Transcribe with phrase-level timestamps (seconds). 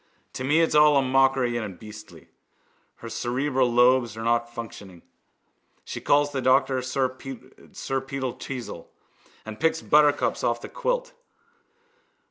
[0.33, 2.29] To me it's all a mockery and beastly.
[2.95, 5.03] Her cerebral lobes are not functioning.
[5.85, 7.51] She calls the doctor sir Peter
[8.31, 8.87] Teazle
[9.45, 11.13] and picks buttercups off the quilt.